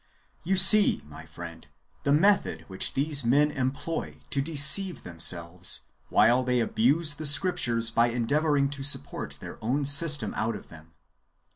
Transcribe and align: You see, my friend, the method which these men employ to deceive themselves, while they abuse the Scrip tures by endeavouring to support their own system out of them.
You 0.43 0.57
see, 0.57 1.03
my 1.05 1.27
friend, 1.27 1.67
the 2.01 2.11
method 2.11 2.61
which 2.67 2.95
these 2.95 3.23
men 3.23 3.51
employ 3.51 4.17
to 4.31 4.41
deceive 4.41 5.03
themselves, 5.03 5.81
while 6.09 6.43
they 6.43 6.59
abuse 6.59 7.13
the 7.13 7.25
Scrip 7.27 7.57
tures 7.57 7.93
by 7.93 8.07
endeavouring 8.07 8.71
to 8.71 8.81
support 8.81 9.37
their 9.39 9.63
own 9.63 9.85
system 9.85 10.33
out 10.35 10.55
of 10.55 10.69
them. 10.69 10.93